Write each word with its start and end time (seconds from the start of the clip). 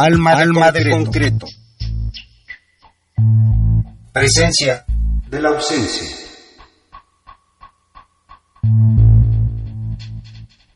Alma, 0.00 0.30
Alma 0.30 0.70
de 0.70 0.90
concreto. 0.90 1.46
Presencia 4.12 4.84
de 5.28 5.42
la 5.42 5.48
ausencia. 5.48 6.06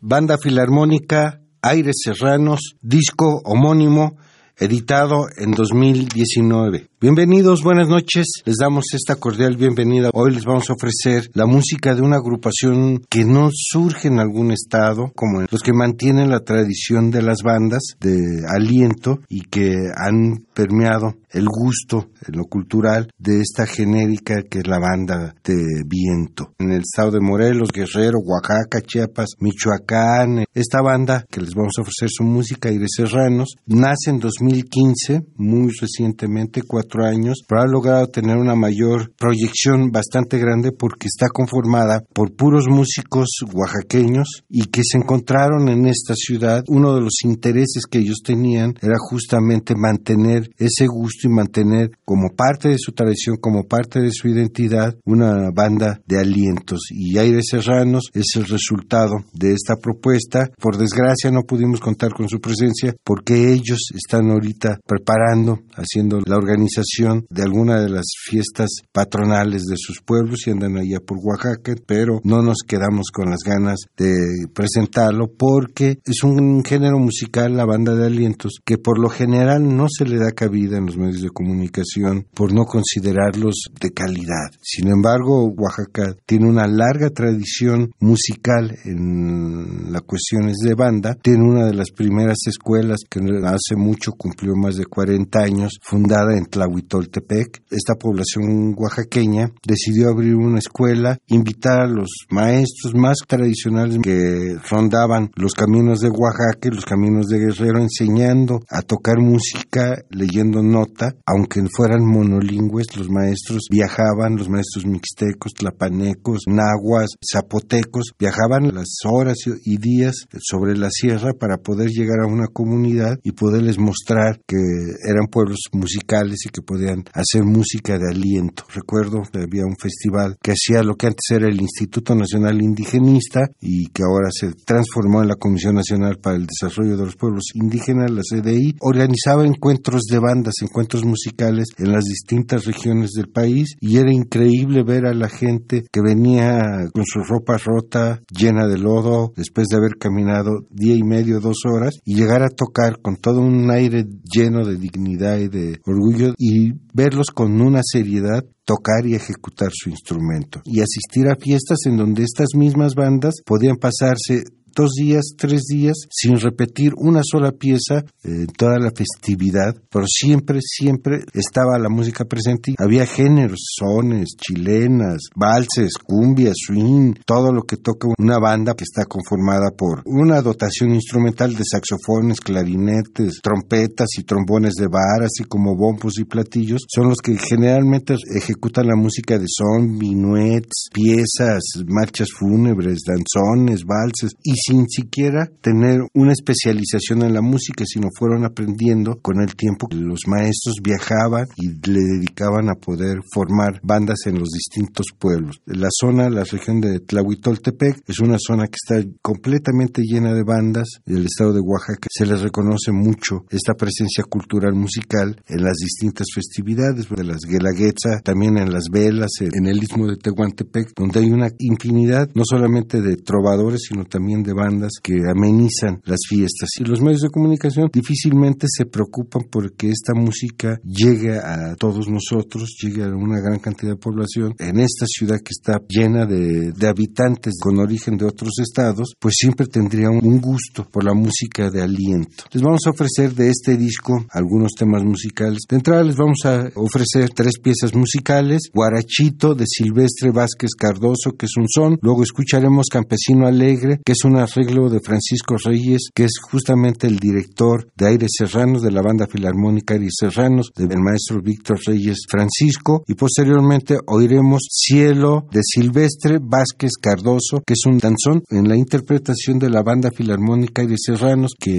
Banda 0.00 0.38
Filarmónica, 0.38 1.40
Aires 1.62 1.94
Serranos, 2.02 2.74
disco 2.80 3.40
homónimo, 3.44 4.18
editado 4.56 5.28
en 5.36 5.52
2019. 5.52 6.91
Bienvenidos, 7.02 7.64
buenas 7.64 7.88
noches. 7.88 8.28
Les 8.44 8.58
damos 8.58 8.84
esta 8.94 9.16
cordial 9.16 9.56
bienvenida. 9.56 10.10
Hoy 10.14 10.30
les 10.34 10.44
vamos 10.44 10.70
a 10.70 10.74
ofrecer 10.74 11.28
la 11.34 11.46
música 11.46 11.96
de 11.96 12.00
una 12.00 12.18
agrupación 12.18 13.02
que 13.10 13.24
no 13.24 13.48
surge 13.52 14.06
en 14.06 14.20
algún 14.20 14.52
estado, 14.52 15.10
como 15.16 15.40
los 15.40 15.62
que 15.64 15.72
mantienen 15.72 16.30
la 16.30 16.44
tradición 16.44 17.10
de 17.10 17.22
las 17.22 17.38
bandas 17.42 17.82
de 17.98 18.44
aliento 18.48 19.18
y 19.28 19.40
que 19.40 19.74
han 19.96 20.44
permeado 20.54 21.16
el 21.32 21.46
gusto 21.48 22.10
en 22.26 22.36
lo 22.36 22.44
cultural 22.44 23.10
de 23.18 23.40
esta 23.40 23.66
genérica 23.66 24.42
que 24.42 24.58
es 24.58 24.66
la 24.68 24.78
banda 24.78 25.34
de 25.42 25.82
viento. 25.84 26.52
En 26.58 26.70
el 26.70 26.82
estado 26.82 27.10
de 27.10 27.20
Morelos, 27.20 27.70
Guerrero, 27.72 28.18
Oaxaca, 28.24 28.80
Chiapas, 28.80 29.30
Michoacán, 29.40 30.44
esta 30.54 30.80
banda 30.82 31.24
que 31.28 31.40
les 31.40 31.54
vamos 31.54 31.72
a 31.78 31.82
ofrecer 31.82 32.10
su 32.10 32.22
música, 32.22 32.68
Aires 32.68 32.90
Serranos, 32.96 33.56
nace 33.66 34.10
en 34.10 34.20
2015, 34.20 35.22
muy 35.36 35.72
recientemente, 35.80 36.62
cuatro 36.62 36.91
años, 37.00 37.42
pero 37.48 37.62
ha 37.62 37.66
logrado 37.66 38.06
tener 38.08 38.36
una 38.36 38.54
mayor 38.54 39.12
proyección 39.18 39.90
bastante 39.90 40.38
grande 40.38 40.72
porque 40.72 41.06
está 41.06 41.28
conformada 41.28 42.04
por 42.12 42.34
puros 42.34 42.66
músicos 42.68 43.28
oaxaqueños 43.52 44.44
y 44.48 44.66
que 44.66 44.82
se 44.84 44.98
encontraron 44.98 45.68
en 45.68 45.86
esta 45.86 46.14
ciudad. 46.14 46.62
Uno 46.68 46.94
de 46.94 47.00
los 47.00 47.24
intereses 47.24 47.86
que 47.90 47.98
ellos 47.98 48.18
tenían 48.24 48.74
era 48.82 48.96
justamente 48.98 49.74
mantener 49.74 50.50
ese 50.58 50.86
gusto 50.86 51.28
y 51.28 51.30
mantener 51.30 51.90
como 52.04 52.28
parte 52.36 52.68
de 52.68 52.78
su 52.78 52.92
tradición, 52.92 53.36
como 53.40 53.64
parte 53.64 54.00
de 54.00 54.10
su 54.12 54.28
identidad, 54.28 54.94
una 55.04 55.50
banda 55.50 56.00
de 56.06 56.18
alientos. 56.18 56.88
Y 56.90 57.16
Aires 57.18 57.46
Serranos 57.50 58.10
es 58.12 58.26
el 58.36 58.44
resultado 58.46 59.14
de 59.32 59.52
esta 59.52 59.76
propuesta. 59.76 60.50
Por 60.60 60.76
desgracia 60.76 61.30
no 61.30 61.42
pudimos 61.42 61.80
contar 61.80 62.12
con 62.12 62.28
su 62.28 62.40
presencia 62.40 62.94
porque 63.04 63.52
ellos 63.52 63.90
están 63.94 64.30
ahorita 64.30 64.78
preparando, 64.86 65.60
haciendo 65.76 66.20
la 66.26 66.36
organización 66.36 66.81
de 67.30 67.42
alguna 67.42 67.80
de 67.80 67.88
las 67.88 68.06
fiestas 68.24 68.68
patronales 68.92 69.64
de 69.64 69.76
sus 69.76 70.00
pueblos 70.02 70.46
y 70.46 70.50
andan 70.50 70.76
allá 70.76 71.00
por 71.00 71.18
Oaxaca, 71.22 71.74
pero 71.86 72.20
no 72.24 72.42
nos 72.42 72.58
quedamos 72.66 73.10
con 73.12 73.30
las 73.30 73.40
ganas 73.44 73.80
de 73.96 74.46
presentarlo 74.54 75.30
porque 75.36 75.98
es 76.04 76.22
un 76.22 76.62
género 76.64 76.98
musical, 76.98 77.56
la 77.56 77.64
banda 77.64 77.94
de 77.94 78.06
alientos, 78.06 78.60
que 78.64 78.78
por 78.78 78.98
lo 78.98 79.08
general 79.08 79.76
no 79.76 79.86
se 79.88 80.04
le 80.04 80.18
da 80.18 80.32
cabida 80.32 80.78
en 80.78 80.86
los 80.86 80.96
medios 80.96 81.22
de 81.22 81.30
comunicación 81.30 82.26
por 82.34 82.52
no 82.52 82.64
considerarlos 82.64 83.54
de 83.80 83.90
calidad. 83.90 84.50
Sin 84.60 84.88
embargo, 84.88 85.46
Oaxaca 85.46 86.14
tiene 86.26 86.48
una 86.48 86.66
larga 86.66 87.10
tradición 87.10 87.92
musical 88.00 88.76
en 88.84 89.92
las 89.92 90.02
cuestiones 90.02 90.58
de 90.58 90.74
banda, 90.74 91.14
tiene 91.20 91.44
una 91.44 91.66
de 91.66 91.74
las 91.74 91.90
primeras 91.90 92.38
escuelas 92.46 93.00
que 93.08 93.20
hace 93.44 93.76
mucho 93.76 94.12
cumplió 94.12 94.54
más 94.54 94.76
de 94.76 94.86
40 94.86 95.38
años, 95.38 95.78
fundada 95.82 96.36
en 96.36 96.46
Tlahuitoltepec, 96.46 96.71
Huitoltepec, 96.72 97.62
esta 97.70 97.94
población 97.94 98.74
oaxaqueña 98.76 99.50
decidió 99.66 100.10
abrir 100.10 100.34
una 100.34 100.58
escuela, 100.58 101.18
invitar 101.26 101.82
a 101.82 101.86
los 101.86 102.10
maestros 102.30 102.94
más 102.94 103.18
tradicionales 103.26 103.98
que 104.02 104.56
rondaban 104.70 105.30
los 105.36 105.54
caminos 105.54 106.00
de 106.00 106.08
Oaxaca 106.08 106.52
los 106.70 106.84
caminos 106.84 107.26
de 107.26 107.38
Guerrero, 107.38 107.80
enseñando 107.80 108.60
a 108.68 108.82
tocar 108.82 109.18
música, 109.18 110.04
leyendo 110.10 110.62
nota, 110.62 111.14
aunque 111.26 111.60
fueran 111.74 112.04
monolingües, 112.04 112.96
los 112.96 113.08
maestros 113.08 113.62
viajaban, 113.70 114.36
los 114.36 114.48
maestros 114.48 114.86
mixtecos, 114.86 115.54
tlapanecos, 115.54 116.42
nahuas, 116.46 117.10
zapotecos, 117.22 118.12
viajaban 118.18 118.74
las 118.74 118.88
horas 119.04 119.38
y 119.64 119.76
días 119.78 120.26
sobre 120.38 120.76
la 120.76 120.88
sierra 120.90 121.32
para 121.32 121.58
poder 121.58 121.88
llegar 121.88 122.20
a 122.22 122.26
una 122.26 122.46
comunidad 122.46 123.18
y 123.22 123.32
poderles 123.32 123.78
mostrar 123.78 124.40
que 124.46 124.56
eran 124.56 125.26
pueblos 125.30 125.60
musicales 125.72 126.46
y 126.46 126.48
que 126.52 126.62
podían 126.62 127.04
hacer 127.14 127.44
música 127.44 127.98
de 127.98 128.10
aliento. 128.10 128.64
Recuerdo 128.72 129.22
que 129.22 129.40
había 129.40 129.64
un 129.64 129.76
festival 129.76 130.36
que 130.42 130.52
hacía 130.52 130.82
lo 130.82 130.96
que 130.96 131.06
antes 131.06 131.24
era 131.30 131.48
el 131.48 131.60
Instituto 131.60 132.14
Nacional 132.14 132.62
Indigenista 132.62 133.40
y 133.60 133.86
que 133.88 134.02
ahora 134.02 134.28
se 134.30 134.52
transformó 134.64 135.22
en 135.22 135.28
la 135.28 135.36
Comisión 135.36 135.74
Nacional 135.74 136.18
para 136.18 136.36
el 136.36 136.46
Desarrollo 136.46 136.96
de 136.96 137.04
los 137.06 137.16
Pueblos 137.16 137.44
Indígenas, 137.54 138.10
la 138.10 138.22
CDI, 138.22 138.76
organizaba 138.80 139.46
encuentros 139.46 140.02
de 140.10 140.18
bandas, 140.18 140.54
encuentros 140.62 141.04
musicales 141.04 141.68
en 141.78 141.92
las 141.92 142.04
distintas 142.04 142.64
regiones 142.64 143.10
del 143.12 143.28
país 143.28 143.76
y 143.80 143.96
era 143.96 144.12
increíble 144.12 144.82
ver 144.84 145.06
a 145.06 145.14
la 145.14 145.28
gente 145.28 145.82
que 145.90 146.00
venía 146.02 146.60
con 146.92 147.04
su 147.04 147.20
ropa 147.20 147.56
rota, 147.58 148.20
llena 148.30 148.66
de 148.66 148.78
lodo, 148.78 149.32
después 149.36 149.68
de 149.68 149.76
haber 149.76 149.96
caminado 149.98 150.66
día 150.70 150.94
y 150.94 151.02
medio, 151.02 151.40
dos 151.40 151.58
horas, 151.64 151.98
y 152.04 152.14
llegar 152.14 152.42
a 152.42 152.48
tocar 152.48 153.00
con 153.00 153.16
todo 153.16 153.40
un 153.40 153.70
aire 153.70 154.04
lleno 154.24 154.64
de 154.64 154.76
dignidad 154.76 155.38
y 155.38 155.48
de 155.48 155.80
orgullo 155.86 156.34
y 156.44 156.72
verlos 156.92 157.28
con 157.32 157.60
una 157.60 157.82
seriedad 157.84 158.44
tocar 158.64 159.06
y 159.06 159.14
ejecutar 159.14 159.70
su 159.72 159.90
instrumento. 159.90 160.60
Y 160.64 160.80
asistir 160.80 161.28
a 161.28 161.36
fiestas 161.36 161.78
en 161.86 161.96
donde 161.96 162.24
estas 162.24 162.48
mismas 162.56 162.96
bandas 162.96 163.36
podían 163.46 163.76
pasarse 163.76 164.42
dos 164.74 164.92
días, 164.92 165.34
tres 165.36 165.62
días, 165.68 165.96
sin 166.10 166.38
repetir 166.38 166.92
una 166.96 167.20
sola 167.24 167.52
pieza 167.52 168.04
en 168.22 168.46
toda 168.46 168.78
la 168.78 168.90
festividad, 168.90 169.74
pero 169.90 170.06
siempre, 170.08 170.58
siempre 170.62 171.24
estaba 171.34 171.78
la 171.78 171.88
música 171.88 172.24
presente. 172.24 172.74
Había 172.78 173.06
géneros, 173.06 173.60
sones, 173.78 174.36
chilenas, 174.36 175.22
valses, 175.34 175.92
cumbias, 176.02 176.54
swing, 176.66 177.14
todo 177.26 177.52
lo 177.52 177.62
que 177.62 177.76
toca 177.76 178.08
una 178.18 178.38
banda 178.38 178.74
que 178.74 178.84
está 178.84 179.04
conformada 179.04 179.70
por 179.76 180.02
una 180.06 180.40
dotación 180.40 180.94
instrumental 180.94 181.54
de 181.54 181.64
saxofones, 181.64 182.40
clarinetes, 182.40 183.40
trompetas 183.42 184.08
y 184.18 184.24
trombones 184.24 184.74
de 184.74 184.86
bar, 184.86 185.22
así 185.24 185.44
como 185.44 185.76
bombos 185.76 186.18
y 186.18 186.24
platillos, 186.24 186.82
son 186.88 187.08
los 187.08 187.18
que 187.18 187.36
generalmente 187.36 188.14
ejecutan 188.34 188.86
la 188.86 188.96
música 188.96 189.38
de 189.38 189.46
son, 189.48 189.96
minuets, 189.96 190.88
piezas, 190.92 191.62
marchas 191.86 192.28
fúnebres, 192.38 193.00
danzones, 193.06 193.84
valses. 193.84 194.32
Y 194.42 194.54
sin 194.64 194.88
siquiera 194.88 195.50
tener 195.60 196.00
una 196.14 196.32
especialización 196.32 197.22
en 197.22 197.34
la 197.34 197.42
música, 197.42 197.84
sino 197.86 198.08
fueron 198.16 198.44
aprendiendo 198.44 199.18
con 199.20 199.40
el 199.40 199.54
tiempo. 199.54 199.88
Los 199.90 200.26
maestros 200.26 200.76
viajaban 200.82 201.46
y 201.56 201.68
le 201.88 202.00
dedicaban 202.00 202.68
a 202.68 202.74
poder 202.74 203.18
formar 203.32 203.80
bandas 203.82 204.26
en 204.26 204.38
los 204.38 204.50
distintos 204.50 205.06
pueblos. 205.18 205.60
La 205.66 205.88
zona, 205.90 206.30
la 206.30 206.44
región 206.44 206.80
de 206.80 207.00
Tlahuitoltepec, 207.00 208.02
es 208.06 208.20
una 208.20 208.36
zona 208.38 208.66
que 208.66 208.76
está 208.82 209.08
completamente 209.20 210.02
llena 210.02 210.34
de 210.34 210.44
bandas. 210.44 210.88
El 211.06 211.26
estado 211.26 211.52
de 211.52 211.60
Oaxaca 211.60 212.08
se 212.10 212.26
les 212.26 212.40
reconoce 212.40 212.92
mucho 212.92 213.44
esta 213.50 213.74
presencia 213.74 214.24
cultural 214.24 214.74
musical 214.74 215.40
en 215.46 215.62
las 215.62 215.76
distintas 215.76 216.26
festividades, 216.34 217.08
de 217.08 217.24
las 217.24 217.42
Guelaguetza, 217.42 218.20
también 218.24 218.58
en 218.58 218.72
las 218.72 218.84
velas, 218.90 219.30
en 219.40 219.66
el 219.66 219.82
istmo 219.82 220.06
de 220.06 220.16
Tehuantepec, 220.16 220.92
donde 220.96 221.20
hay 221.20 221.30
una 221.30 221.48
infinidad 221.58 222.28
no 222.34 222.42
solamente 222.44 223.00
de 223.00 223.16
trovadores, 223.16 223.82
sino 223.88 224.04
también 224.04 224.42
de 224.42 224.51
bandas 224.52 224.92
que 225.02 225.14
amenizan 225.28 226.00
las 226.04 226.20
fiestas. 226.28 226.70
Y 226.78 226.84
los 226.84 227.00
medios 227.00 227.22
de 227.22 227.30
comunicación 227.30 227.90
difícilmente 227.92 228.66
se 228.68 228.86
preocupan 228.86 229.44
porque 229.50 229.90
esta 229.90 230.14
música 230.14 230.80
llegue 230.84 231.38
a 231.38 231.74
todos 231.76 232.08
nosotros, 232.08 232.76
llegue 232.82 233.04
a 233.04 233.08
una 233.08 233.40
gran 233.40 233.58
cantidad 233.58 233.92
de 233.92 233.96
población. 233.96 234.54
En 234.58 234.78
esta 234.78 235.06
ciudad 235.06 235.38
que 235.38 235.50
está 235.50 235.80
llena 235.88 236.26
de, 236.26 236.72
habitantes 236.86 237.54
con 237.60 237.78
origen 237.78 238.16
de 238.16 238.26
otros 238.26 238.58
estados, 238.58 239.14
pues 239.18 239.34
siempre 239.38 239.66
tendría 239.66 240.10
un 240.10 240.40
gusto 240.40 240.86
por 240.90 241.04
la 241.04 241.14
música 241.14 241.70
de 241.70 241.82
aliento. 241.82 242.44
Les 242.52 242.62
vamos 242.62 242.80
a 242.86 242.90
ofrecer 242.90 243.34
de 243.34 243.48
este 243.48 243.76
disco 243.76 244.26
algunos 244.30 244.72
temas 244.72 245.02
musicales. 245.02 245.60
De 245.68 245.76
entrada 245.76 246.02
les 246.02 246.16
vamos 246.16 246.44
a 246.44 246.68
ofrecer 246.74 247.30
tres 247.30 247.58
piezas 247.62 247.94
musicales. 247.94 248.62
Guarachito 248.72 249.54
de 249.54 249.64
Silvestre 249.66 250.30
Vázquez 250.30 250.70
Cardoso, 250.76 251.32
que 251.38 251.46
es 251.46 251.56
un 251.56 251.66
son. 251.68 251.98
Luego 252.02 252.22
escucharemos 252.22 252.86
Campesino 252.90 253.46
Alegre, 253.46 254.00
que 254.04 254.12
es 254.12 254.24
una 254.24 254.41
arreglo 254.42 254.88
de 254.88 255.00
Francisco 255.00 255.56
Reyes, 255.64 256.10
que 256.14 256.24
es 256.24 256.32
justamente 256.40 257.06
el 257.06 257.18
director 257.18 257.90
de 257.96 258.06
Aires 258.08 258.30
Serranos, 258.36 258.82
de 258.82 258.90
la 258.90 259.02
banda 259.02 259.26
filarmónica 259.26 259.94
Aires 259.94 260.14
Serranos, 260.18 260.70
del 260.76 261.00
maestro 261.00 261.40
Víctor 261.42 261.78
Reyes 261.86 262.18
Francisco, 262.28 263.02
y 263.06 263.14
posteriormente 263.14 263.98
oiremos 264.06 264.62
Cielo 264.70 265.46
de 265.50 265.60
Silvestre 265.62 266.38
Vázquez 266.40 266.92
Cardoso, 267.00 267.62
que 267.66 267.74
es 267.74 267.86
un 267.86 267.98
danzón 267.98 268.42
en 268.50 268.68
la 268.68 268.76
interpretación 268.76 269.58
de 269.58 269.70
la 269.70 269.82
banda 269.82 270.10
filarmónica 270.10 270.82
Aires 270.82 271.00
Serranos, 271.06 271.52
que 271.58 271.72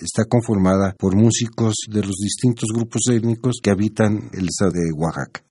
está 0.00 0.24
conformada 0.24 0.94
por 0.98 1.16
músicos 1.16 1.74
de 1.88 2.02
los 2.02 2.16
distintos 2.16 2.68
grupos 2.74 3.02
étnicos 3.10 3.56
que 3.62 3.70
habitan 3.70 4.30
el 4.32 4.48
estado 4.48 4.72
de 4.72 4.92
Oaxaca. 4.96 5.42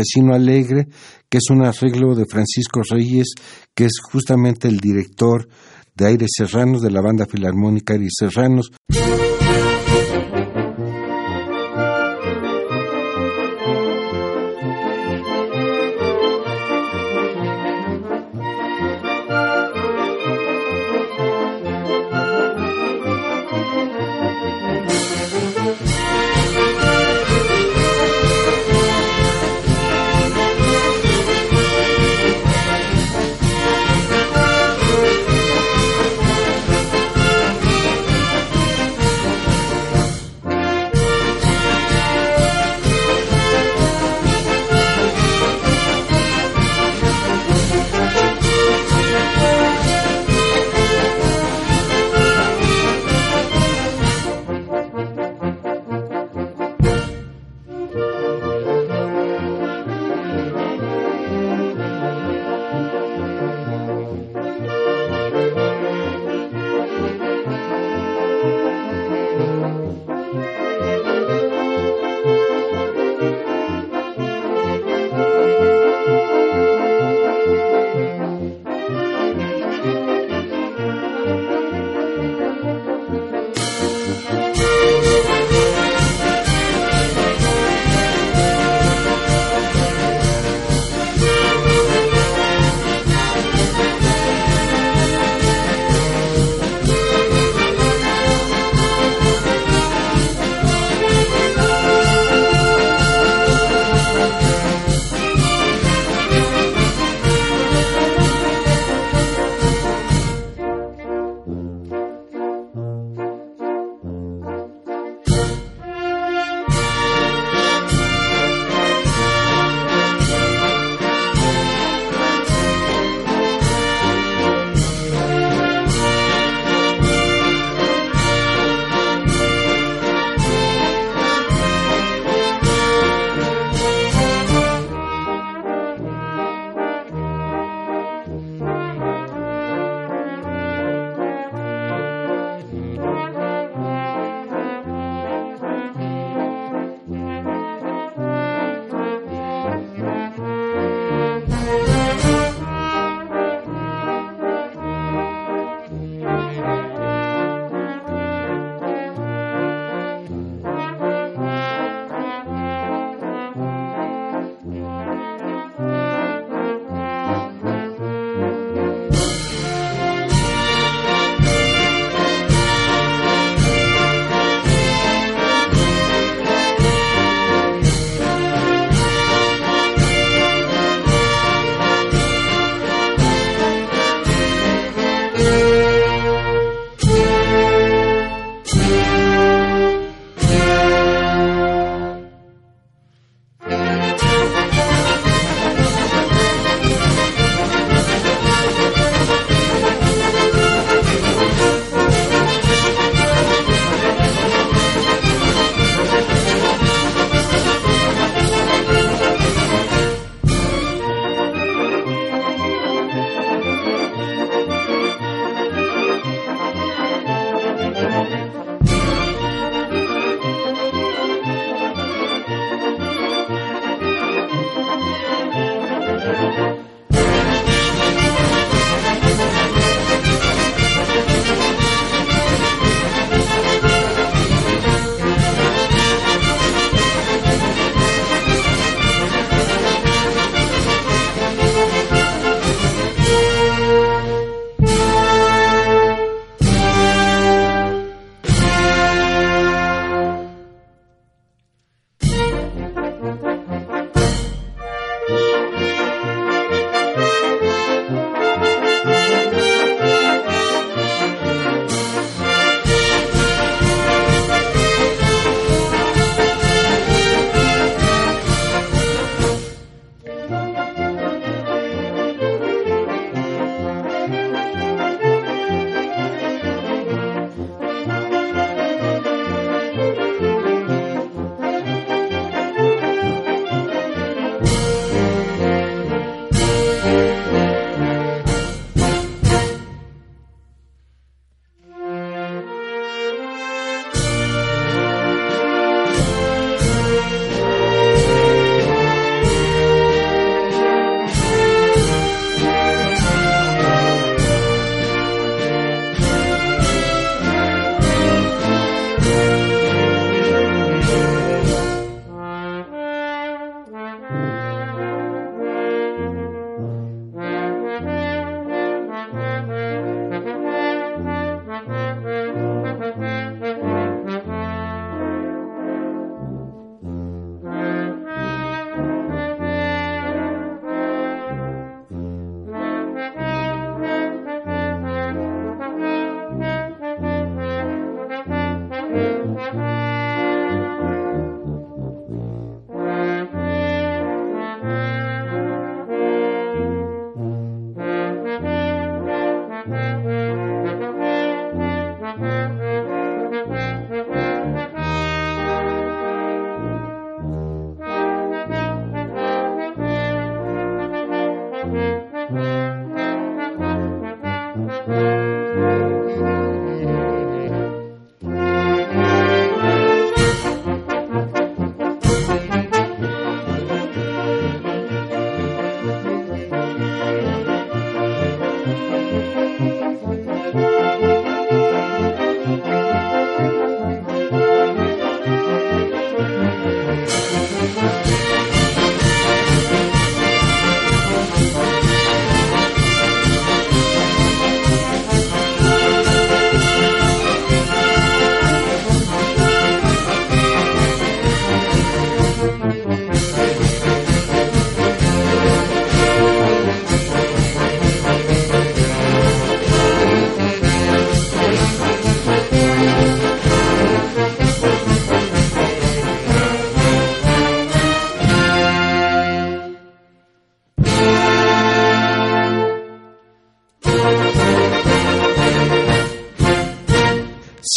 Campesino 0.00 0.34
Alegre, 0.34 0.88
que 1.28 1.38
es 1.38 1.50
un 1.50 1.62
arreglo 1.62 2.14
de 2.14 2.24
Francisco 2.24 2.80
Reyes, 2.88 3.34
que 3.74 3.84
es 3.84 4.00
justamente 4.00 4.66
el 4.66 4.78
director 4.78 5.46
de 5.94 6.06
Aires 6.06 6.30
Serranos, 6.34 6.80
de 6.80 6.90
la 6.90 7.02
banda 7.02 7.26
filarmónica 7.26 7.94
Aires 7.98 8.08
Serranos. 8.10 8.70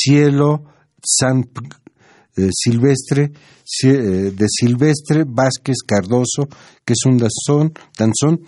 Cielo 0.03 0.63
San 1.01 1.45
eh, 2.35 2.49
Silvestre 2.51 3.31
eh, 3.83 4.31
de 4.31 4.45
Silvestre 4.49 5.23
Vázquez 5.25 5.77
Cardoso, 5.87 6.49
que 6.83 6.93
es 6.93 7.05
un 7.05 7.17
danzón, 7.17 7.73
danzón 7.97 8.41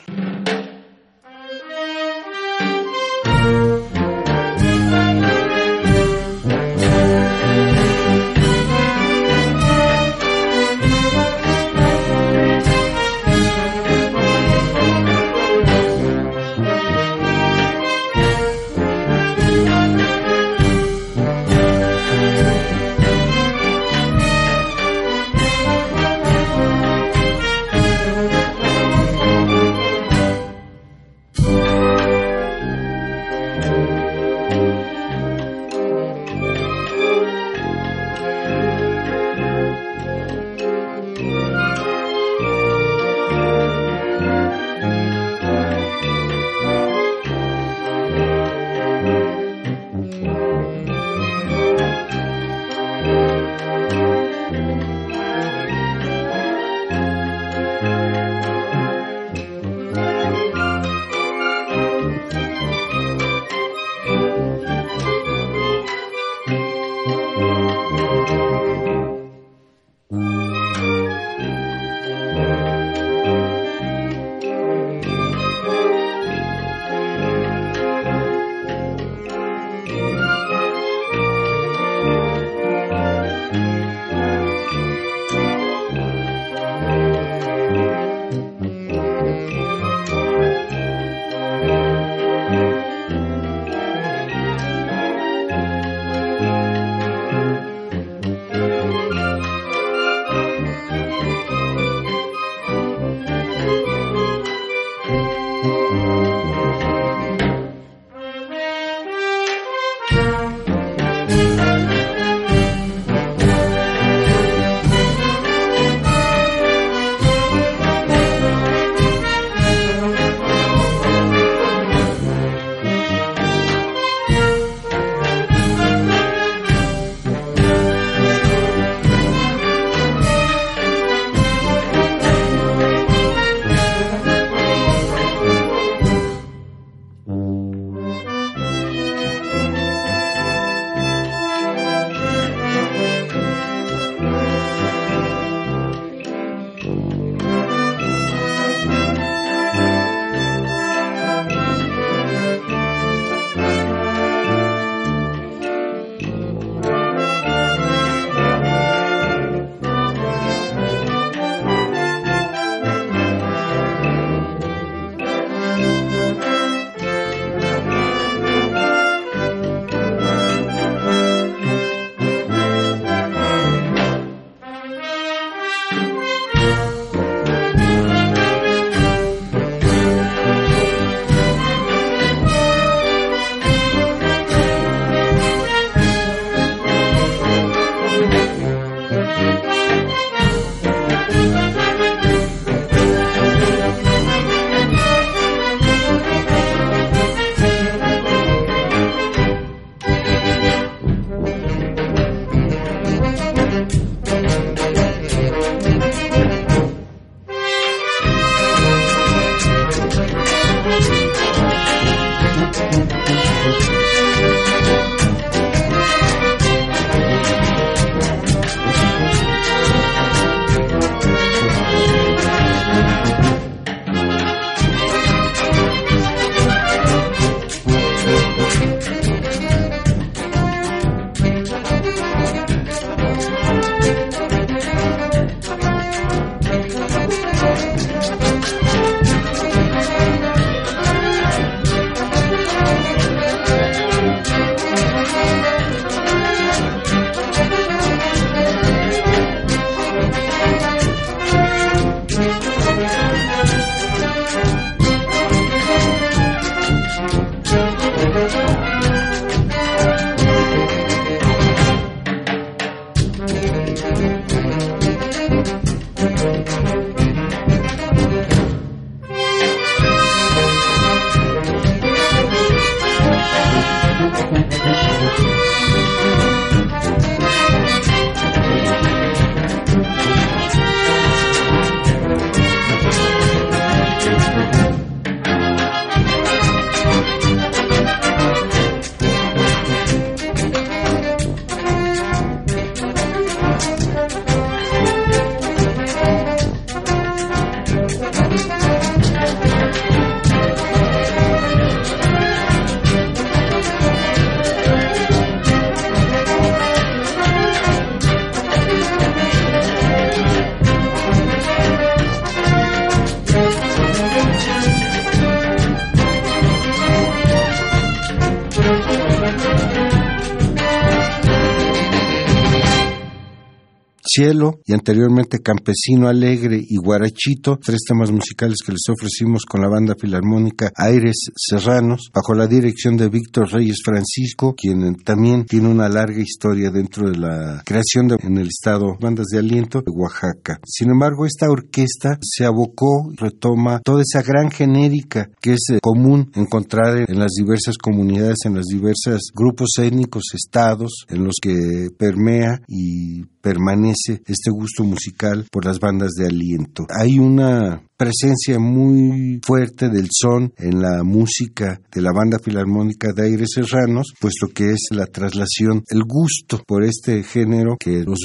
Cielo 324.36 324.80
y 324.86 324.94
anteriormente 324.94 325.60
Campesino 325.60 326.28
Alegre 326.28 326.78
y 326.82 326.98
Guarachito, 326.98 327.80
tres 327.82 328.02
temas 328.06 328.32
musicales 328.32 328.80
que 328.86 328.92
les 328.92 329.08
ofrecimos 329.08 329.64
con 329.64 329.82
la 329.82 329.88
banda 329.88 330.14
filarmónica 330.20 330.92
Aires 330.96 331.52
Serranos, 331.56 332.30
bajo 332.34 332.54
la 332.54 332.68
dirección 332.68 333.16
de 333.16 333.30
Víctor 333.30 333.72
Reyes 333.72 334.02
Francisco, 334.04 334.76
quien 334.76 335.16
también 335.24 335.66
tiene 335.66 335.88
una 335.88 336.10
larga 336.10 336.42
historia 336.42 336.92
dentro 336.92 337.30
de 337.30 337.38
la 337.38 337.82
creación 337.86 338.28
de, 338.28 338.36
en 338.42 338.58
el 338.58 338.68
estado 338.68 339.16
Bandas 339.22 339.46
de 339.52 339.60
Aliento 339.60 340.02
de 340.02 340.12
Oaxaca. 340.12 340.80
Sin 340.86 341.12
embargo, 341.12 341.46
esta 341.46 341.70
orquesta 341.70 342.38
se 342.42 342.66
abocó, 342.66 343.32
retoma 343.38 344.02
toda 344.04 344.22
esa 344.22 344.42
gran 344.42 344.70
genérica 344.70 345.50
que 345.62 345.74
es 345.74 345.86
eh, 345.94 346.00
común 346.02 346.52
encontrar 346.56 347.26
en 347.30 347.40
las 347.40 347.52
diversas 347.58 347.98
comunidades, 347.98 348.58
en 348.66 348.76
los 348.76 348.86
diversos 348.88 349.52
grupos 349.54 349.92
étnicos, 350.00 350.44
estados, 350.54 351.26
en 351.30 351.46
los 351.46 351.56
que 351.62 352.10
permea 352.18 352.82
y 352.88 353.44
permanece 353.62 354.25
este 354.34 354.72
gusto 354.72 355.04
musical 355.04 355.66
por 355.72 355.86
las 355.86 356.00
bandas 356.00 356.32
de 356.38 356.48
aliento. 356.48 357.06
Hay 357.10 357.40
una 357.40 358.02
presencia 358.18 358.80
muy 358.80 359.60
fuerte 359.62 360.10
del 360.10 360.30
son 360.32 360.74
en 360.78 361.02
la 361.02 361.24
música 361.24 362.00
de 362.12 362.22
la 362.22 362.32
banda 362.32 362.60
filarmónica 362.60 363.34
de 363.34 363.44
Aires 363.44 363.70
Serranos, 363.76 364.34
puesto 364.40 364.68
que 364.68 364.92
es 364.92 365.08
la 365.12 365.26
traslación, 365.26 366.04
el 366.08 366.24
gusto 366.24 366.82
por 366.88 367.04
este 367.04 367.44
género 367.44 367.98
que 368.00 368.24
los 368.24 368.40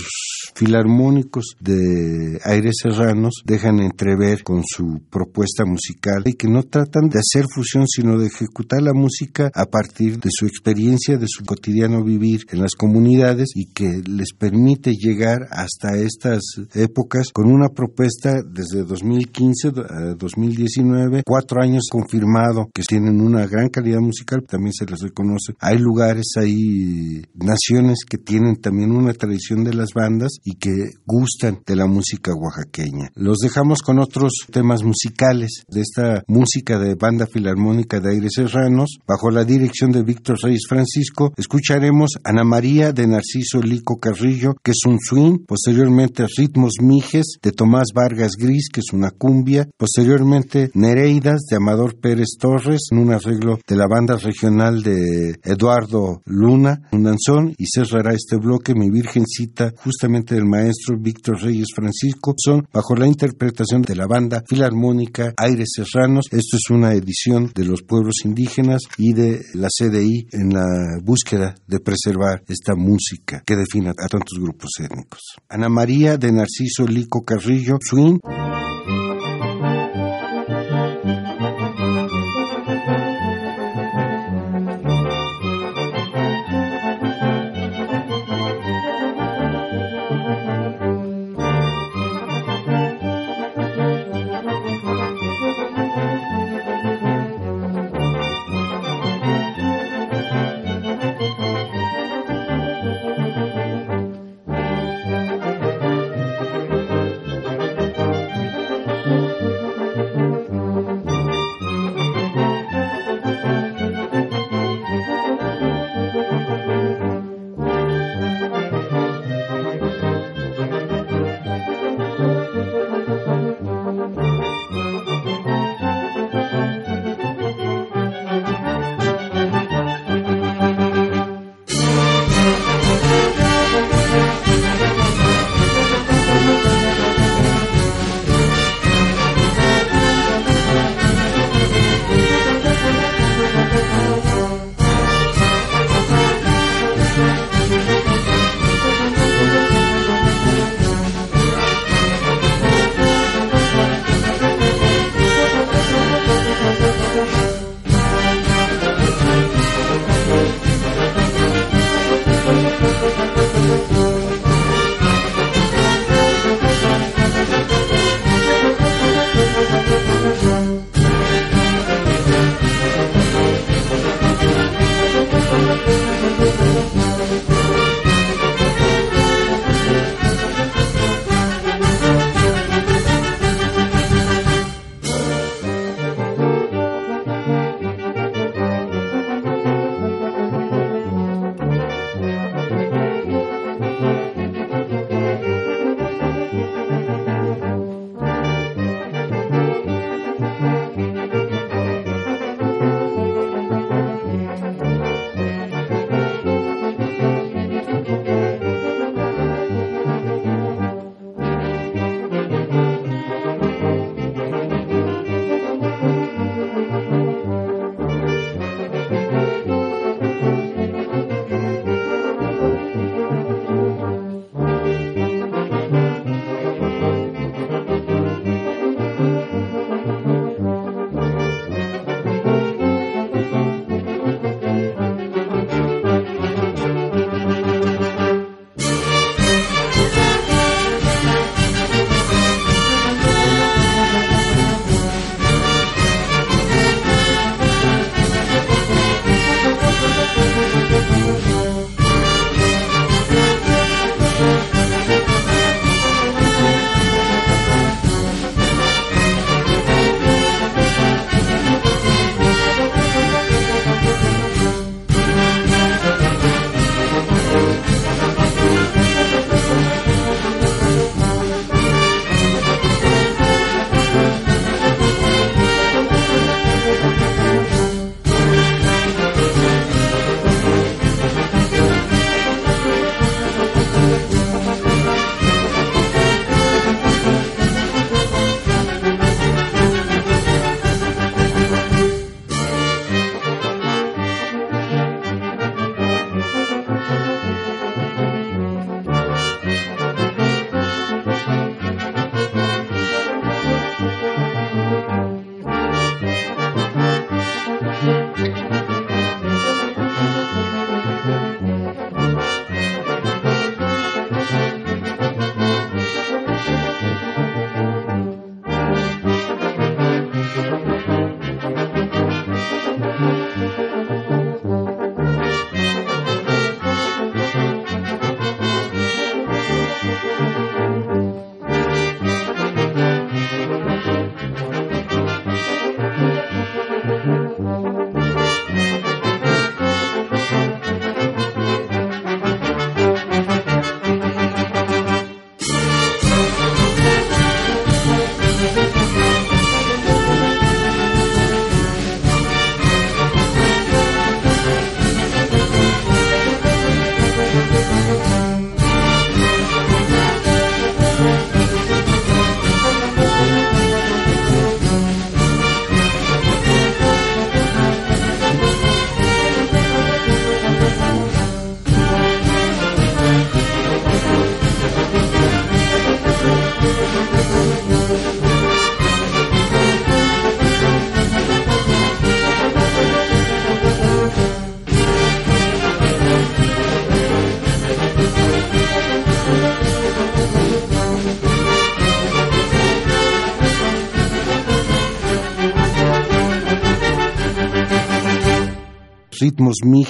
filarmónicos 0.54 1.56
de 1.61 2.40
Aires 2.44 2.76
Serranos 2.83 3.42
dejan 3.44 3.80
entrever 3.80 4.42
con 4.42 4.62
su 4.66 5.02
propuesta 5.09 5.64
musical 5.64 6.22
y 6.24 6.33
que 6.33 6.48
no 6.48 6.64
tratan 6.64 7.09
de 7.09 7.20
hacer 7.20 7.46
fusión, 7.52 7.87
sino 7.87 8.18
de 8.18 8.26
ejecutar 8.26 8.83
la 8.83 8.92
música 8.92 9.50
a 9.54 9.66
partir 9.66 10.18
de 10.18 10.30
su 10.33 10.46
experiencia, 10.46 11.16
de 11.16 11.26
su 11.28 11.44
cotidiano 11.44 12.02
vivir 12.02 12.40
en 12.50 12.61
las 12.61 12.74
comunidades 12.74 13.50
y 13.54 13.66
que 13.66 14.02
les 14.06 14.33
permite 14.33 14.94
llegar 14.94 15.46
hasta 15.50 15.96
estas 15.96 16.40
épocas 16.74 17.28
con 17.33 17.50
una 17.50 17.68
propuesta 17.68 18.42
desde 18.42 18.83
2015 18.85 19.59
2019, 19.68 21.22
cuatro 21.26 21.62
años 21.62 21.88
confirmado 21.90 22.70
que 22.74 22.82
tienen 22.82 23.20
una 23.20 23.46
gran 23.46 23.68
calidad 23.68 24.00
musical, 24.00 24.44
también 24.46 24.72
se 24.72 24.86
les 24.86 25.00
reconoce. 25.00 25.54
Hay 25.60 25.78
lugares, 25.78 26.32
hay 26.36 27.22
naciones 27.34 28.04
que 28.08 28.18
tienen 28.18 28.56
también 28.56 28.92
una 28.92 29.12
tradición 29.12 29.64
de 29.64 29.74
las 29.74 29.90
bandas 29.94 30.32
y 30.44 30.56
que 30.56 30.70
gustan 31.04 31.60
de 31.66 31.76
la 31.76 31.86
música 31.86 32.32
oaxaqueña. 32.34 33.10
Los 33.14 33.38
dejamos 33.38 33.82
con 33.82 33.98
otros 33.98 34.32
temas 34.50 34.82
musicales 34.82 35.64
de 35.68 35.80
esta 35.80 36.22
música 36.26 36.78
de 36.78 36.94
banda 36.94 37.26
filarmónica 37.26 38.00
de 38.00 38.12
Aires 38.12 38.32
Serranos, 38.34 38.98
bajo 39.06 39.30
la 39.30 39.44
dirección 39.44 39.90
de 39.90 40.02
Víctor 40.02 40.38
Reyes 40.42 40.66
Francisco. 40.68 41.32
Escucharemos 41.36 42.10
Ana 42.24 42.44
María 42.44 42.92
de 42.92 43.06
Narciso 43.06 43.60
Lico 43.60 43.96
Carrillo, 43.96 44.54
que 44.62 44.72
es 44.72 44.80
un 44.86 44.98
swing, 45.00 45.38
posteriormente 45.46 46.26
Ritmos 46.36 46.74
Mijes 46.80 47.38
de 47.42 47.52
Tomás 47.52 47.88
Vargas 47.94 48.32
Gris, 48.38 48.68
que 48.72 48.80
es 48.80 48.92
una 48.92 49.10
cumbia, 49.10 49.49
posteriormente 49.76 50.70
Nereidas 50.74 51.40
de 51.50 51.56
Amador 51.56 51.98
Pérez 52.00 52.36
Torres, 52.38 52.88
en 52.90 52.98
un 52.98 53.12
arreglo 53.12 53.58
de 53.66 53.76
la 53.76 53.86
banda 53.88 54.16
regional 54.16 54.82
de 54.82 55.38
Eduardo 55.42 56.22
Luna, 56.26 56.82
un 56.92 57.04
danzón, 57.04 57.54
y 57.58 57.66
cerrará 57.66 58.12
este 58.14 58.36
bloque 58.36 58.74
Mi 58.74 58.90
Virgencita, 58.90 59.72
justamente 59.76 60.34
del 60.34 60.46
maestro 60.46 60.96
Víctor 60.98 61.42
Reyes 61.42 61.68
Francisco, 61.74 62.34
son 62.36 62.66
bajo 62.72 62.94
la 62.94 63.06
interpretación 63.06 63.82
de 63.82 63.96
la 63.96 64.06
banda 64.06 64.42
filarmónica 64.46 65.34
Aires 65.36 65.70
Serranos. 65.74 66.26
Esto 66.30 66.56
es 66.56 66.70
una 66.70 66.94
edición 66.94 67.50
de 67.54 67.64
los 67.64 67.82
pueblos 67.82 68.16
indígenas 68.24 68.82
y 68.98 69.12
de 69.12 69.40
la 69.54 69.68
CDI 69.68 70.28
en 70.32 70.50
la 70.50 70.98
búsqueda 71.02 71.54
de 71.66 71.80
preservar 71.80 72.42
esta 72.48 72.74
música 72.74 73.42
que 73.44 73.56
define 73.56 73.90
a 73.90 74.08
tantos 74.08 74.38
grupos 74.38 74.70
étnicos. 74.78 75.20
Ana 75.48 75.68
María 75.68 76.16
de 76.16 76.32
Narciso 76.32 76.86
Lico 76.86 77.22
Carrillo, 77.24 77.78
Swing. 77.80 78.18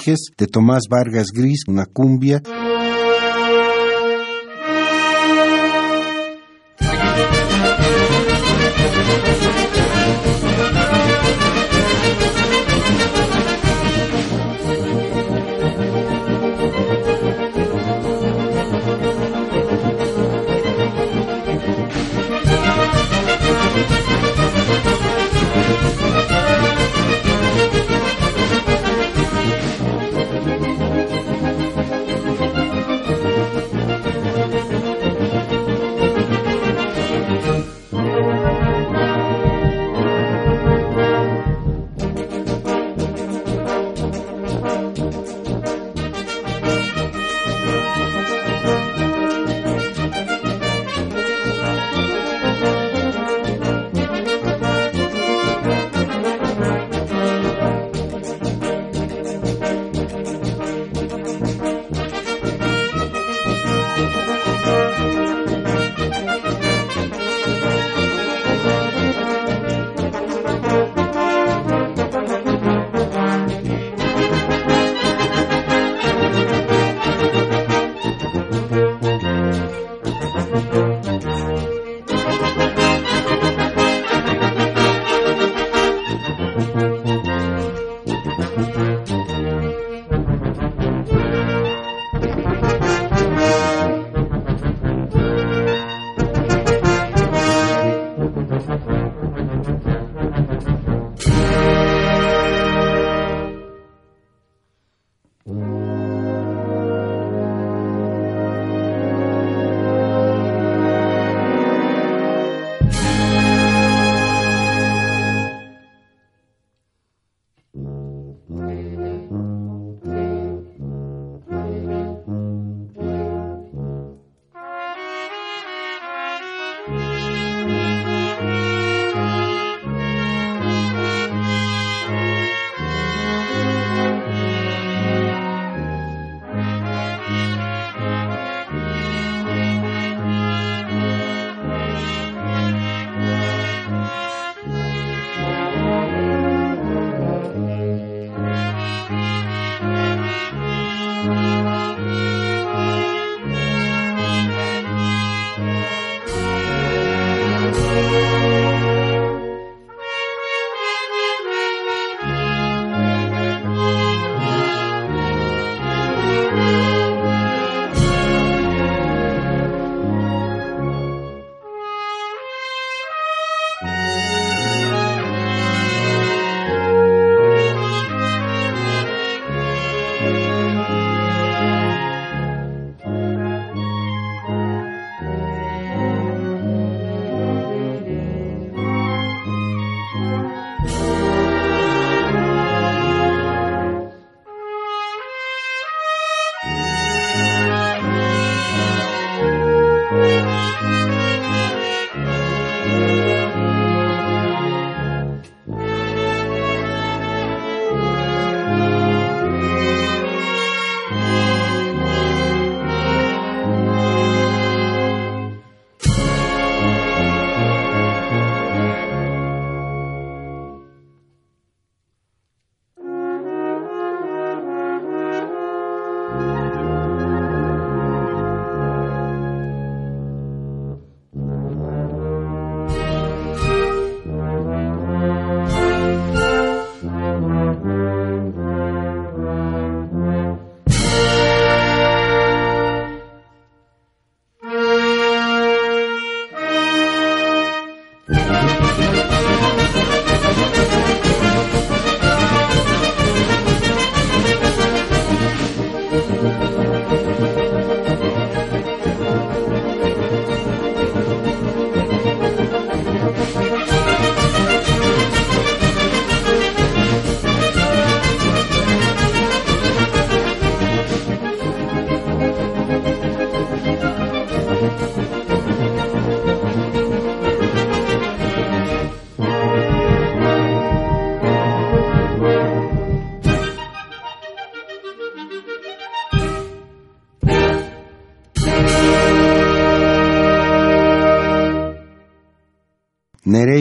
De 0.07 0.47
Tomás 0.47 0.85
Vargas 0.89 1.27
Gris, 1.35 1.65
una 1.69 1.85
cumbia. 1.85 2.43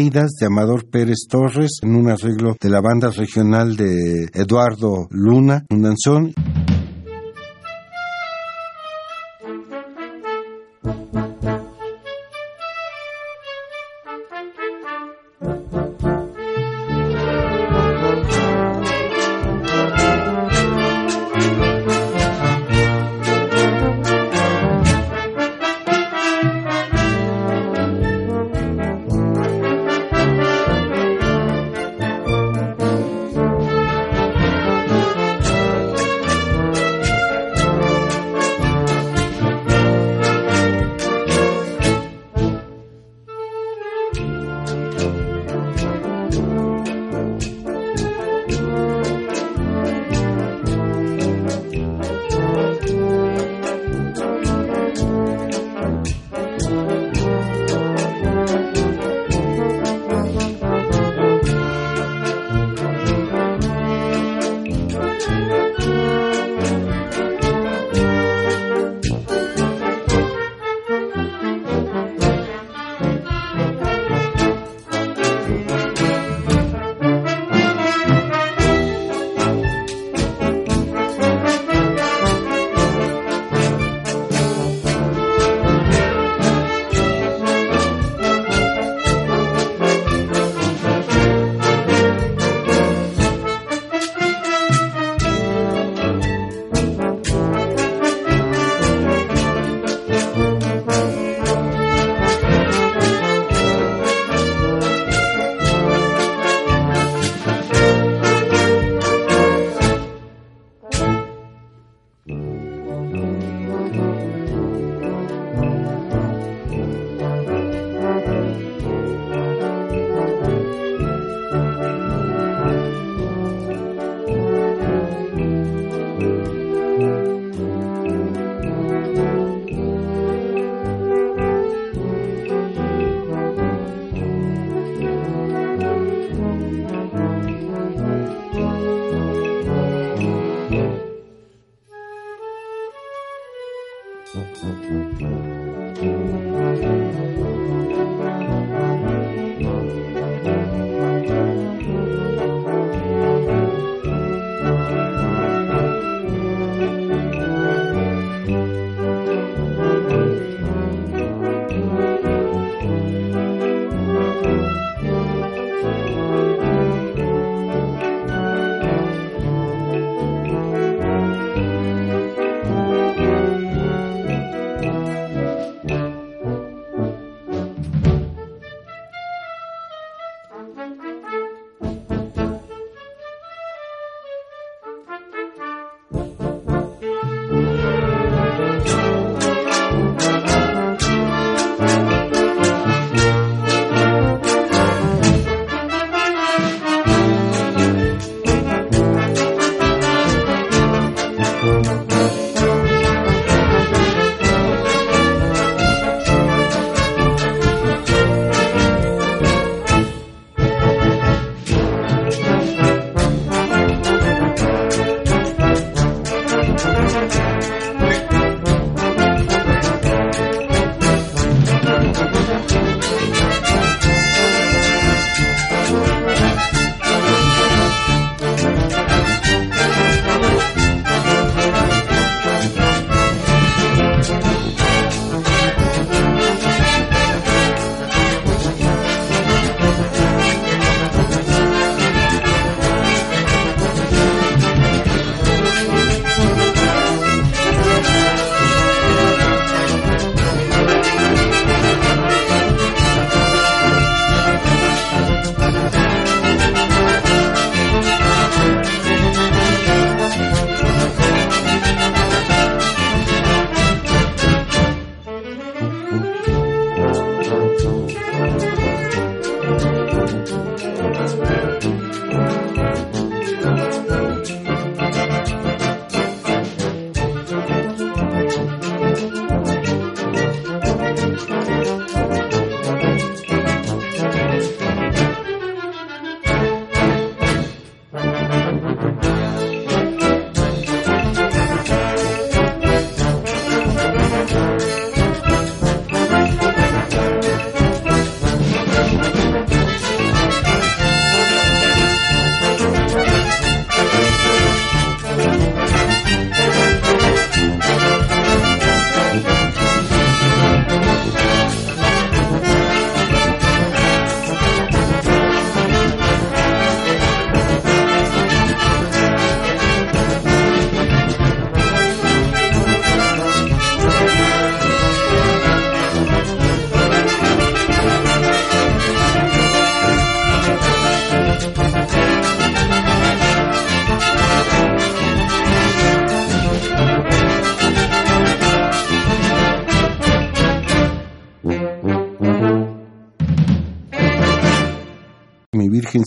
De 0.10 0.46
Amador 0.48 0.90
Pérez 0.90 1.28
Torres 1.30 1.82
en 1.84 1.96
un 1.96 2.10
arreglo 2.10 2.56
de 2.60 2.70
la 2.70 2.82
banda 2.82 3.12
regional 3.12 3.76
de 3.76 4.28
Eduardo 4.34 5.08
Luna, 5.12 5.66
un 5.70 5.86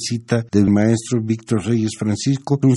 Virgencita 0.02 0.44
del 0.50 0.68
maestro 0.68 1.20
Víctor 1.22 1.64
Reyes 1.64 1.92
Francisco, 1.96 2.58
un 2.62 2.76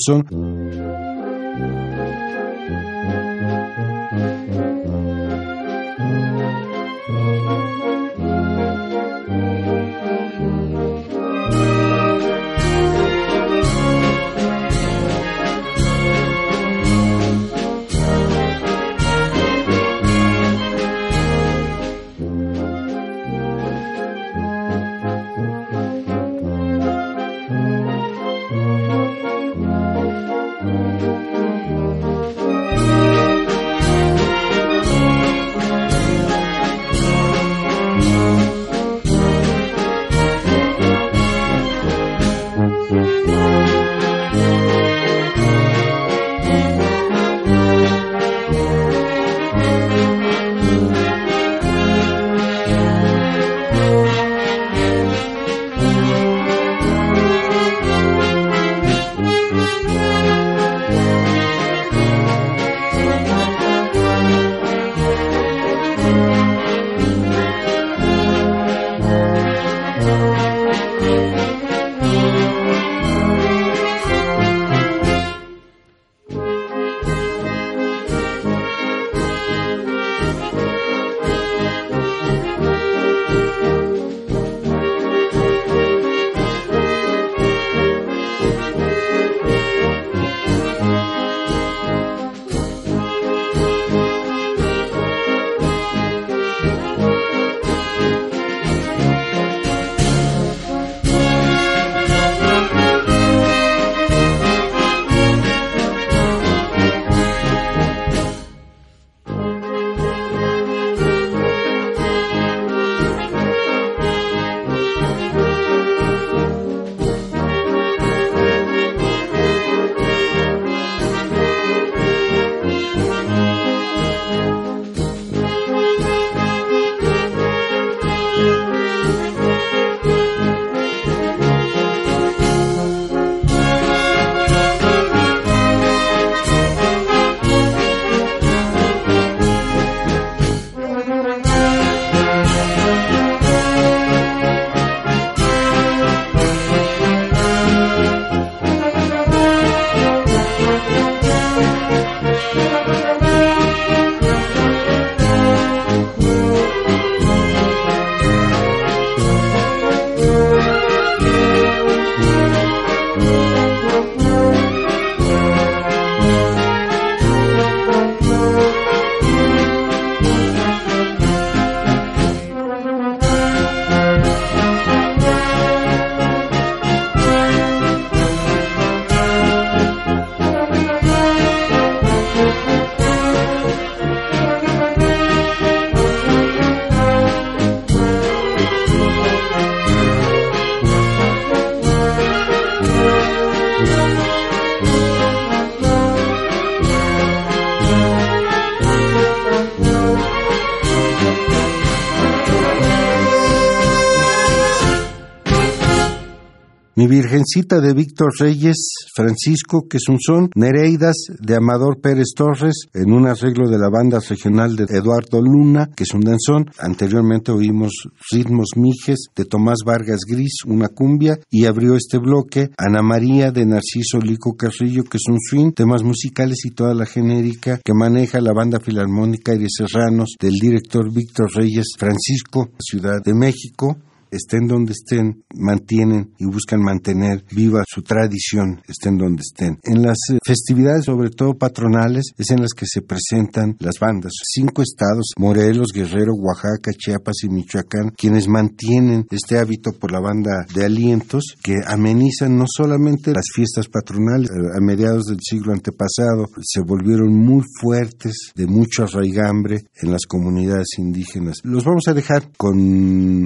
Virgencita 207.46 207.80
de 207.80 207.94
Víctor 207.94 208.32
Reyes 208.40 208.78
Francisco, 209.14 209.86
que 209.88 209.98
es 209.98 210.10
un 210.10 210.20
son, 210.20 210.50
Nereidas 210.56 211.16
de 211.40 211.56
Amador 211.56 212.02
Pérez 212.02 212.34
Torres, 212.36 212.88
en 212.94 213.12
un 213.12 213.28
arreglo 213.28 213.70
de 213.70 213.78
la 213.78 213.90
banda 213.90 214.20
regional 214.20 214.76
de 214.76 214.86
Eduardo 214.86 215.42
Luna, 215.42 215.92
que 215.96 216.06
es 216.06 216.14
un 216.16 216.22
danzón. 216.22 216.72
Anteriormente 216.80 217.52
oímos 217.52 217.92
Ritmos 218.32 218.70
Mijes 218.78 219.28
de 219.36 219.46
Tomás 219.46 219.80
Vargas 219.86 220.22
Gris, 220.28 220.64
una 220.66 220.88
cumbia, 220.88 221.40
y 221.52 221.66
abrió 221.66 221.96
este 221.96 222.18
bloque 222.18 222.72
Ana 222.78 223.04
María 223.04 223.52
de 223.52 223.66
Narciso 223.66 224.18
Lico 224.20 224.56
Carrillo, 224.56 225.04
que 225.04 225.18
es 225.18 225.24
un 225.30 225.38
swing, 225.40 225.72
temas 225.72 226.02
musicales 226.02 226.66
y 226.66 226.72
toda 226.72 226.96
la 226.96 227.06
genérica 227.06 227.80
que 227.84 227.94
maneja 227.94 228.42
la 228.42 228.54
banda 228.54 228.80
filarmónica 228.80 229.54
de 229.54 229.68
Serranos 229.70 230.36
del 230.40 230.54
director 230.54 231.14
Víctor 231.14 231.52
Reyes 231.54 231.94
Francisco, 231.98 232.70
Ciudad 232.80 233.22
de 233.24 233.36
México 233.36 233.98
estén 234.36 234.68
donde 234.68 234.94
estén, 234.94 235.44
mantienen 235.56 236.34
y 236.38 236.46
buscan 236.46 236.82
mantener 236.82 237.44
viva 237.52 237.84
su 237.88 238.02
tradición, 238.02 238.82
estén 238.88 239.18
donde 239.18 239.42
estén. 239.42 239.80
En 239.84 240.02
las 240.02 240.18
eh, 240.32 240.40
festividades, 240.46 241.06
sobre 241.06 241.30
todo 241.30 241.58
patronales, 241.58 242.34
es 242.38 242.52
en 242.52 242.62
las 242.62 242.74
que 242.74 242.86
se 242.88 243.02
presentan 243.02 243.76
las 243.80 243.96
bandas. 244.00 244.34
Cinco 244.44 244.82
estados, 244.82 245.32
Morelos, 245.38 245.90
Guerrero, 245.94 246.34
Oaxaca, 246.34 246.92
Chiapas 246.92 247.44
y 247.44 247.50
Michoacán, 247.50 248.12
quienes 248.18 248.48
mantienen 248.48 249.26
este 249.32 249.58
hábito 249.58 249.92
por 249.94 250.12
la 250.12 250.20
banda 250.20 250.66
de 250.74 250.86
alientos 250.86 251.56
que 251.64 251.76
amenizan 251.88 252.58
no 252.58 252.66
solamente 252.68 253.32
las 253.32 253.46
fiestas 253.54 253.88
patronales, 253.88 254.50
eh, 254.50 254.78
a 254.78 254.82
mediados 254.82 255.26
del 255.26 255.40
siglo 255.42 255.74
antepasado 255.74 256.46
se 256.62 256.82
volvieron 256.82 257.34
muy 257.34 257.64
fuertes, 257.80 258.52
de 258.56 258.68
mucho 258.68 259.04
arraigambre 259.04 259.86
en 260.02 260.12
las 260.12 260.26
comunidades 260.28 260.88
indígenas. 260.98 261.58
Los 261.64 261.84
vamos 261.84 262.04
a 262.08 262.14
dejar 262.14 262.52
con 262.58 262.78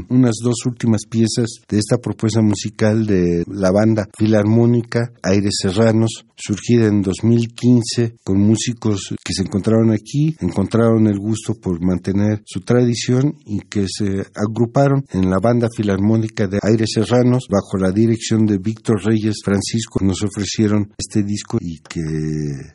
unas 0.09 0.35
dos 0.43 0.65
últimas 0.65 0.78
piezas 1.09 1.61
de 1.67 1.79
esta 1.79 1.97
propuesta 1.97 2.41
musical 2.41 3.05
de 3.05 3.43
la 3.47 3.71
banda 3.71 4.07
filarmónica 4.17 5.11
Aires 5.23 5.55
Serranos, 5.61 6.25
surgida 6.35 6.87
en 6.87 7.01
2015 7.01 8.15
con 8.23 8.39
músicos 8.39 9.13
que 9.23 9.33
se 9.33 9.43
encontraron 9.43 9.91
aquí, 9.91 10.35
encontraron 10.39 11.07
el 11.07 11.19
gusto 11.19 11.55
por 11.55 11.81
mantener 11.81 12.41
su 12.45 12.61
tradición 12.61 13.35
y 13.45 13.59
que 13.59 13.85
se 13.87 14.25
agruparon 14.35 15.03
en 15.11 15.29
la 15.29 15.39
banda 15.41 15.67
filarmónica 15.75 16.47
de 16.47 16.59
Aires 16.61 16.89
Serranos 16.93 17.47
bajo 17.49 17.77
la 17.77 17.91
dirección 17.91 18.45
de 18.45 18.57
Víctor 18.57 19.03
Reyes 19.03 19.37
Francisco. 19.43 19.99
Nos 20.01 20.23
ofrecieron 20.23 20.93
este 20.97 21.23
disco 21.23 21.57
y 21.59 21.79
que 21.79 22.01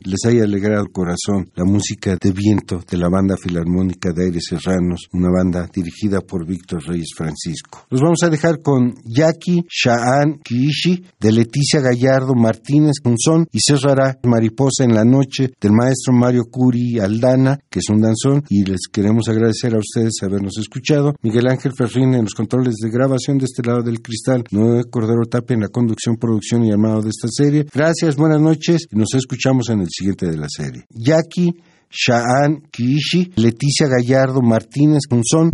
les 0.01 0.25
haya 0.27 0.45
alegrado 0.45 0.83
el 0.83 0.93
corazón 0.93 1.51
la 1.55 1.65
música 1.65 2.17
de 2.21 2.33
viento 2.33 2.83
de 2.89 2.99
la 2.99 3.09
banda 3.09 3.37
filarmónica 3.37 4.13
de 4.13 4.25
Aires 4.25 4.45
Serranos, 4.49 5.09
una 5.13 5.31
banda 5.31 5.69
dirigida 5.73 6.21
por 6.21 6.47
Víctor 6.47 6.83
Reyes 6.87 7.11
Francisco. 7.17 7.87
Los 7.95 8.03
vamos 8.03 8.25
a 8.25 8.29
dejar 8.29 8.61
con 8.61 8.93
Jackie 9.05 9.65
Shaan 9.71 10.41
Kiishi 10.43 11.01
de 11.21 11.31
Leticia 11.31 11.79
Gallardo 11.79 12.35
Martínez 12.35 12.95
Punzón 13.01 13.47
y 13.53 13.61
cerrará 13.65 14.19
Mariposa 14.25 14.83
en 14.83 14.97
la 14.97 15.05
Noche 15.05 15.53
del 15.61 15.71
maestro 15.71 16.13
Mario 16.13 16.47
Curi 16.51 16.99
Aldana, 16.99 17.57
que 17.71 17.79
es 17.79 17.89
un 17.91 18.01
danzón, 18.01 18.43
y 18.49 18.65
les 18.65 18.89
queremos 18.93 19.29
agradecer 19.29 19.77
a 19.77 19.79
ustedes 19.79 20.15
habernos 20.25 20.59
escuchado. 20.59 21.15
Miguel 21.23 21.47
Ángel 21.49 21.71
Ferrín 21.79 22.15
en 22.15 22.25
los 22.25 22.35
controles 22.35 22.75
de 22.83 22.91
grabación 22.91 23.39
de 23.39 23.45
este 23.45 23.63
lado 23.63 23.85
del 23.85 24.03
cristal, 24.03 24.43
Noé 24.51 24.91
Cordero 24.91 25.23
Tapia 25.31 25.55
en 25.55 25.61
la 25.61 25.69
conducción, 25.69 26.17
producción 26.17 26.65
y 26.65 26.73
armado 26.73 27.01
de 27.01 27.11
esta 27.11 27.29
serie. 27.31 27.65
Gracias, 27.73 28.17
buenas 28.17 28.41
noches 28.41 28.89
y 28.91 28.97
nos 28.97 29.15
escuchamos 29.15 29.71
en 29.71 29.83
el 29.83 29.89
siguiente 29.89 30.27
de 30.27 30.37
la 30.37 30.49
serie. 30.49 30.85
Jackie 30.91 31.63
Shaan 31.89 32.61
Kiishi, 32.73 33.35
Leticia 33.37 33.87
Gallardo 33.87 34.43
Martínez 34.43 35.03
Punzón. 35.09 35.53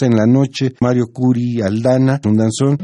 En 0.00 0.16
la 0.16 0.26
Noche, 0.26 0.72
Mario 0.80 1.08
Curi 1.12 1.60
Aldana, 1.60 2.18
un 2.24 2.36
danzón. 2.38 2.78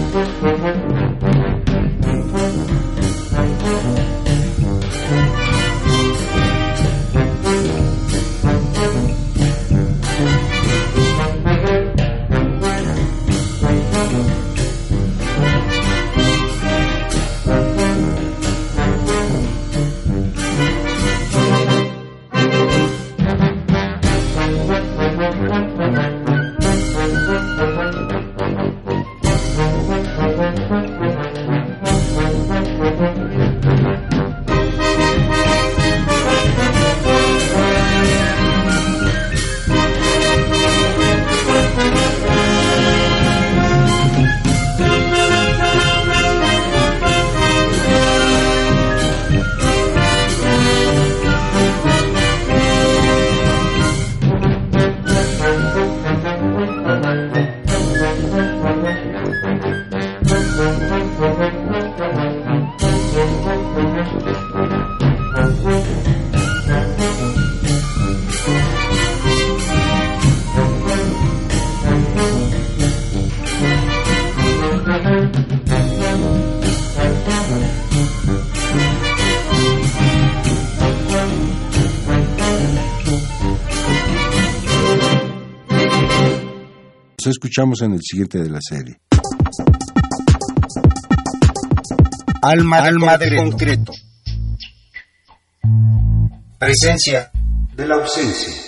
Thank 0.00 0.94
you. 0.94 0.99
Escuchamos 87.30 87.82
en 87.82 87.92
el 87.92 88.00
siguiente 88.02 88.38
de 88.38 88.50
la 88.50 88.60
serie. 88.60 89.00
Alma, 92.42 92.78
Alma 92.78 93.18
de 93.18 93.36
concreto. 93.36 93.92
Presencia 96.58 97.30
de 97.74 97.86
la 97.86 97.96
ausencia. 97.96 98.59